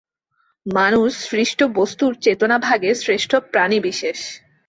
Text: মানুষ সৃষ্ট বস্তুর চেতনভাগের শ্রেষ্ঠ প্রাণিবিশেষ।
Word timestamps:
মানুষ 0.65 1.11
সৃষ্ট 1.29 1.63
বস্তুর 1.75 2.11
চেতনভাগের 2.15 2.95
শ্রেষ্ঠ 2.95 3.31
প্রাণিবিশেষ। 3.51 4.19